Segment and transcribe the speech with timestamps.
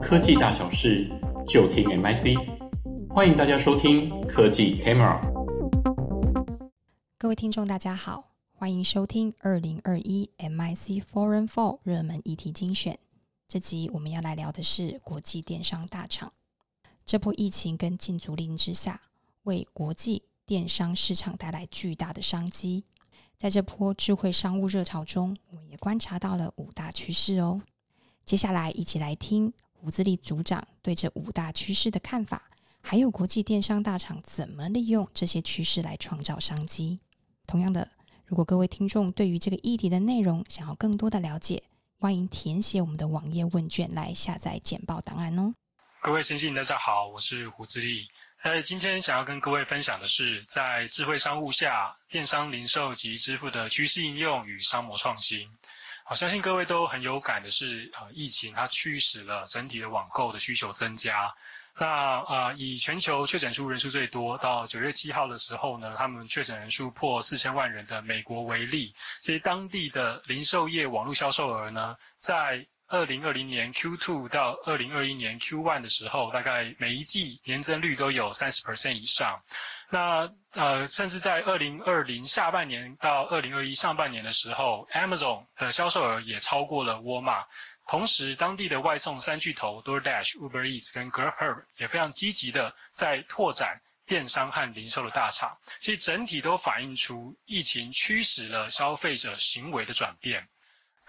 [0.00, 1.06] 科技大小事
[1.46, 2.34] 就听 MIC，
[3.10, 5.20] 欢迎大家收听科技 Camera。
[7.18, 12.98] 各位听众，大家好，欢迎收听二零二一 MIC Foreign Fall 热门议题精选。
[13.46, 16.32] 这集我们要来聊的是国际电商大厂。
[17.04, 19.02] 这波疫情跟禁足令之下，
[19.42, 22.84] 为国际电商市场带来巨大的商机。
[23.36, 27.60] 在这波智慧商务热潮中，我们也观察到了五大趋势哦。
[28.30, 32.40] 接下来一起来听胡自立组长对这五大趋势的看法，
[32.80, 37.00] 还有国际电商大厂怎么利用这些趋势来创造商机。
[37.44, 37.90] 同样的，
[38.24, 41.60] 如果各位听众对于这个议题的内容想要更多的了解，
[41.98, 45.52] 欢迎填写我们的网页问卷来下载简报档案哦。
[46.00, 48.06] 各位先生大家好，我是胡自立。
[48.42, 55.44] 呃，今天想要跟各位分享的是，在智慧商务下，电商零售及支付的趋势应用与商模创新。
[56.10, 61.32] 好，相信各位都很有感的是，呃，疫情它驱使了整体的网购的需求增加。
[61.78, 79.40] 那呃，以全球确诊数人数最多，到九月七号的时候呢，他们确诊人数破四千万人的美国为例，其实当地的零售业网络销售额呢，在二零二零年 Q2 到二零二一年 Q1 的时候，大概每一季年增率都有三十 percent 以上。
[79.88, 87.44] 那呃，甚至在二零二零下半年到二零二一上半年的时候，Amazon 的销售额也超过了沃尔玛。
[87.86, 95.56] 同时，当地的外送三巨头 DoorDash、Uber Eats 跟 Grubhub 也非常积极的在拓展电商和零售的大厂。
[95.78, 100.48] 其实整体都反映出疫情驱使了消费者行为的转变。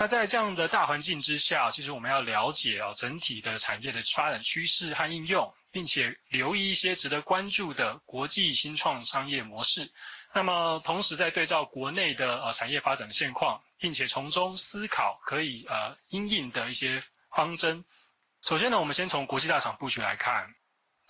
[0.00, 9.92] 那在这样的大环境之下，其实我们要了解啊整体的产业的发展趋势和应用，并且留意一些值得关注的国际新创商业模式。
[10.32, 17.02] 那么同时在对照国内的呃产业发展的现况，并且从中思考可以呃因应的一些
[17.36, 17.84] 方针。
[18.40, 20.48] 首先呢，我们先从国际大厂布局来看。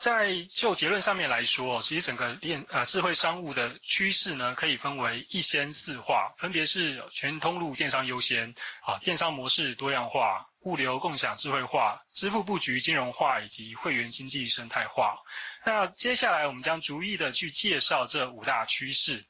[0.00, 8.48] 在就结论上面来说，其实整个电呃智慧商务的趋势呢，可以分为一先四化，分别是全通路电商优先
[8.82, 15.18] 啊，电商模式多样化，物流共享智慧化，支付布局金融化，以及会员经济生态化。
[15.66, 19.22] 那接下来我们将逐一的去介绍这五大趋势。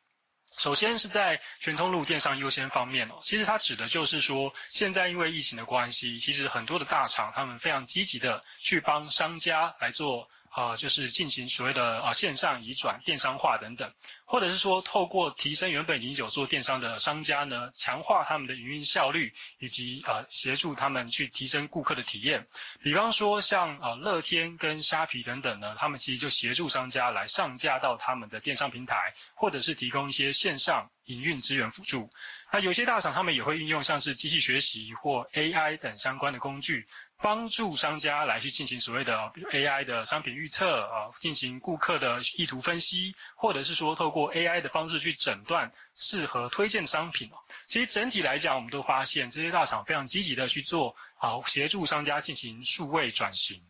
[0.56, 10.30] 首先是在全通路电商优先方面哦，其实它指的就是说，现在因为疫情的关系，其实很多的大厂他们非常积极的去帮商家来做。
[10.50, 13.90] 啊、就是进行所谓的啊、线上移转、电商化等等，
[14.24, 22.44] 或者是说透过提升原本已经有做电商的商家呢，强化他们的营运效率，以及啊、协助他们去提升顾客的体验。
[22.82, 32.10] 比方说像啊、乐天跟虾皮等等呢，他们其实就协助商家来上架到他们的电商平台，或者是提供一些线上营运资源辅助。
[32.52, 36.84] 那有些大厂他们也会运用像是机器学习或 AI 等相关的工具。
[37.22, 47.30] 帮助商家来去进行所谓的 AI 的商品预测啊，进行顾客的意图分析，或者是说透过 AI 的方式去诊断适合推荐商品。
[47.66, 53.62] 其实整体来讲，我们都发现这些大厂非常积极的去做啊，协助商家进行数位转型。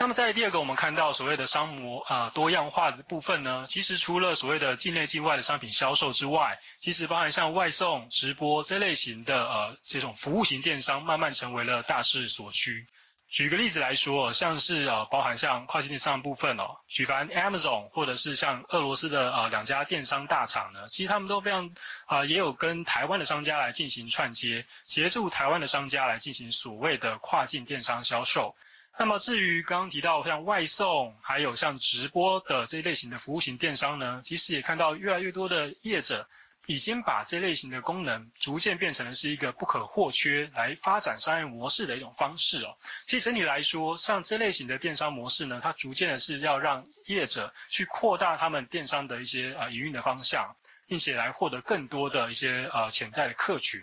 [0.00, 12.86] 那么在第二个，我们看到所谓的商模啊多样化的部分呢，其实除了所谓的境内境外的商品销售之外，其实包含像外送、直播这类型的呃这种服务型电商，慢慢成为了大势所趋。
[13.28, 21.70] 举个例子来说，像是呃，包含像跨境电商的部分哦，举凡 Amazon 或者是像俄罗斯的呃两家电商大厂呢，其实他们都非常
[22.06, 28.54] 啊、也有跟台湾的商家来进行串接，协助台湾的商家来进行所谓的跨境电商销售。
[28.98, 36.26] 那么至于刚刚提到像外送，还有像直播的这一类型的服务型电商呢，其实也看到越来越多的业者。
[36.68, 42.76] 已经把这类型的功能逐渐变成了是一个不可或缺来发展商业模式的一种方式哦。
[43.06, 50.54] 其实整体来说，像这类型的电商模式呢，它逐渐的是要让业者去扩大他们电商的一些呃营运的方向，
[50.86, 53.80] 并且来获得更多的一些呃潜在的客群。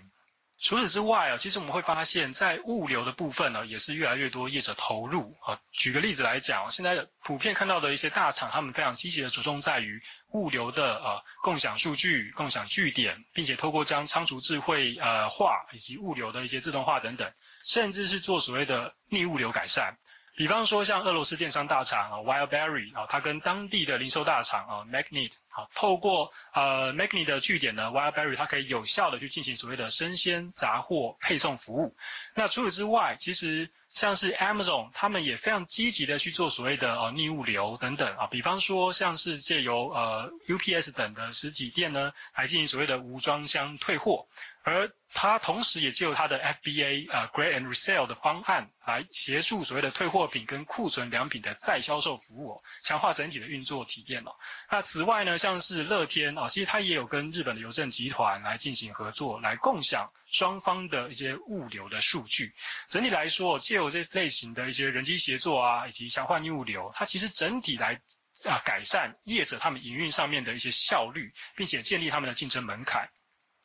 [0.58, 5.60] 除此之外啊，其实我们会发现，在物流的部分呢，也是越来越多业者投入啊。
[5.72, 17.30] 举个例子来讲，现在普遍看到的一些大厂，他们非常积极的着重在于物流的呃共享数据、共享据点，并且透过将仓储智慧呃化以及物流的一些自动化等等，
[17.64, 19.96] 甚至是做所谓的逆物流改善。
[20.36, 31.96] 比方说，像俄罗斯电商大厂啊，Wildberry 啊，它跟当地的零售大厂啊，Magnet 啊，透过呃 Magnet 的据点呢，Wildberry 它可以有效的去进行所谓的生鲜杂货配送服务。
[32.34, 38.28] 那除此之外，其实像是 Amazon，他们也非常积极的去做所谓的呃逆物流等等啊。
[38.28, 44.28] 比方说，像是借由呃 UPS 等的实体店呢，来进行所谓的无装箱退货。
[44.66, 54.32] 而它同时也借由它的 FBA 呃 g r a d and Resell 的方案来协助所谓的退货品跟库存良品的再销售服务哦，强化整体的运作体验哦。
[54.72, 62.52] 那此外呢，像是乐天哦，其实它也有跟日本的邮政集团来进行合作，来共享双方的一些物流的数据。
[62.90, 67.94] 整体来说，借由这类型的一些人机协作啊，以及强化逆物流，它其实整体来
[68.46, 73.08] 啊改善业者他们营运上面的一些效率，并且建立他们的竞争门槛。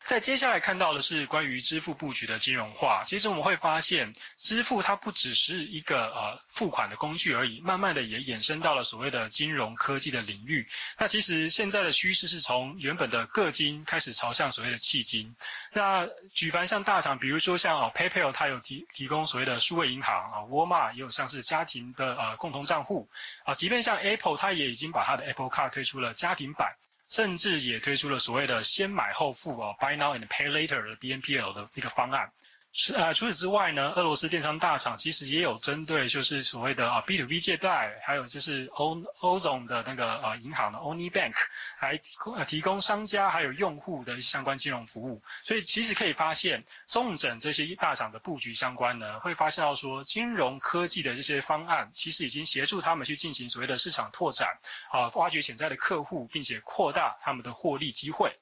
[0.01, 3.03] 在接下来看到的是关于支付布局的金融化。
[3.05, 10.67] 其实我们会发现，支付它不只是一个呃付款的工具而已，慢慢的也衍生到了所谓的金融科技的领域。
[10.99, 15.33] 那其实现在的趋势是从原本的个金开始朝向所谓的企金。
[15.73, 23.09] 那举凡像大厂，比如说像啊 PayPal，它有提提供所谓的数位银行啊，沃尔玛也有像是家庭的呃共同账户
[23.45, 26.75] 啊，即便像 Apple，它也已经把它的 Apple Card 推出了家庭版。
[27.11, 32.31] 甚至也推出了所谓的先买后付哦，Buy Now and Pay Later 的 BNPL 的一个方案。
[32.73, 41.35] 是啊，除此之外呢，俄罗斯电商大厂其实也有针对就是所谓的啊 B to B 借贷，还有就是欧欧总的那个呃银行的 Oni Bank
[41.81, 45.21] 来提供呃、提供商家还有用户的相关金融服务。
[45.43, 54.49] 所以其实可以发现，综整这些大厂的布局相关呢，会发现到说金融科技的这些方案，其实已经协助他们去进行所谓的市场拓展
[54.93, 58.33] 啊，挖掘潜在的客户，并且扩大他们的获利机会。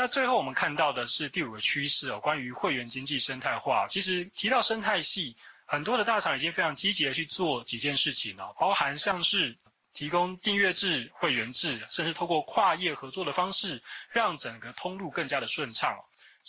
[0.00, 3.86] 那最后我们看到的是第五个趋势哦，关于会员经济生态化。
[3.86, 5.36] 其实提到生态系，
[5.66, 9.54] 很多的大厂已经非常积极的去做几件事情了，包含像是
[9.92, 15.94] 提供订阅制、会员制，甚至透过跨业合作的方式，让整个通路更加的顺畅。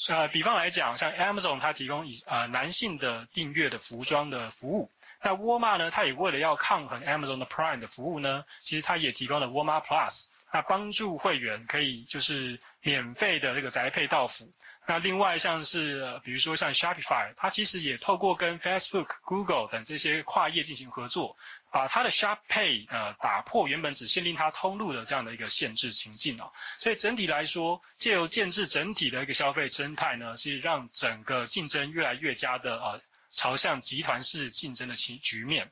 [0.07, 4.89] 呃，比方来讲，像 Amazon 它提供以呃男性的订阅的服装的服务，
[5.21, 10.27] 那沃尔玛呢，它也为了要抗衡 Amazon 的 Prime 的服务呢，其实它也提供了沃尔玛 Plus。
[10.53, 14.51] 那帮助会员可以就是免费的这个宅配到府。
[14.87, 21.37] 那另外像是比如说像 Shopify，它其实也透过跟 Facebook、Google 等这些跨业进行合作，
[21.71, 26.51] 把它的 Shop Pay 呃打破原本只限定它通路的这样的一个限制情境哦。
[26.79, 32.99] 所以整体来说，借由建制整体的一个消费生态呢，是让整个竞争越来越加的呃
[33.29, 35.71] 朝向集团式竞争的情局面。